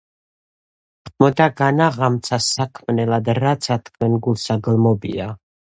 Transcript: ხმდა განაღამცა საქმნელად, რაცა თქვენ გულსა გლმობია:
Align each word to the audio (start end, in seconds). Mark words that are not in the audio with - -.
ხმდა 1.09 1.47
განაღამცა 1.61 2.41
საქმნელად, 2.47 3.33
რაცა 3.45 3.79
თქვენ 3.91 4.21
გულსა 4.29 4.63
გლმობია: 4.69 5.35